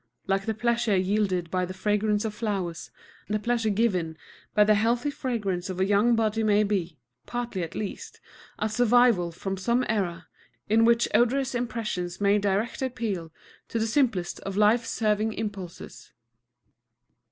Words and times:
Like 0.25 0.47
the 0.47 0.55
pleasure 0.55 0.97
yielded 0.97 1.51
by 1.51 1.63
the 1.63 1.75
fragrance 1.75 2.25
of 2.25 2.33
flowers, 2.33 2.89
the 3.27 3.37
pleasure 3.37 3.69
given 3.69 4.17
by 4.55 4.63
the 4.63 4.73
healthy 4.73 5.11
fragrance 5.11 5.69
of 5.69 5.79
a 5.79 5.85
young 5.85 6.15
body 6.15 6.41
may 6.41 6.63
be, 6.63 6.97
partly 7.27 7.61
at 7.61 7.75
least, 7.75 8.19
a 8.57 8.67
survival 8.67 9.31
from 9.31 9.57
some 9.57 9.85
era 9.87 10.25
in 10.67 10.85
which 10.85 11.07
odorous 11.13 11.53
impressions 11.53 12.19
made 12.19 12.41
direct 12.41 12.81
appeal 12.81 13.31
to 13.67 13.77
the 13.77 13.85
simplest 13.85 14.39
of 14.39 14.57
life 14.57 14.87
serving 14.87 15.33
impulses. 15.33 16.11